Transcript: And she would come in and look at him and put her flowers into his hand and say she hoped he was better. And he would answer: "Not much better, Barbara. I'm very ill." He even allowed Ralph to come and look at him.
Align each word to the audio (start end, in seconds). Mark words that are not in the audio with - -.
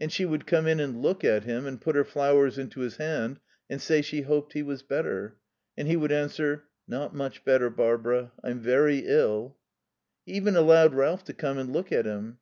And 0.00 0.10
she 0.10 0.24
would 0.24 0.46
come 0.46 0.66
in 0.66 0.80
and 0.80 1.02
look 1.02 1.22
at 1.22 1.44
him 1.44 1.66
and 1.66 1.78
put 1.78 1.94
her 1.94 2.02
flowers 2.02 2.56
into 2.56 2.80
his 2.80 2.96
hand 2.96 3.38
and 3.68 3.82
say 3.82 4.00
she 4.00 4.22
hoped 4.22 4.54
he 4.54 4.62
was 4.62 4.80
better. 4.82 5.36
And 5.76 5.86
he 5.86 5.94
would 5.94 6.10
answer: 6.10 6.64
"Not 6.86 7.14
much 7.14 7.44
better, 7.44 7.68
Barbara. 7.68 8.32
I'm 8.42 8.60
very 8.60 9.00
ill." 9.06 9.58
He 10.24 10.32
even 10.32 10.56
allowed 10.56 10.94
Ralph 10.94 11.22
to 11.24 11.34
come 11.34 11.58
and 11.58 11.70
look 11.70 11.92
at 11.92 12.06
him. 12.06 12.38